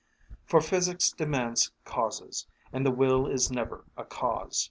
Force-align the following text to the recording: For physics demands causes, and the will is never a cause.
For 0.47 0.61
physics 0.61 1.11
demands 1.11 1.71
causes, 1.85 2.47
and 2.73 2.83
the 2.83 2.89
will 2.89 3.27
is 3.27 3.51
never 3.51 3.85
a 3.95 4.03
cause. 4.03 4.59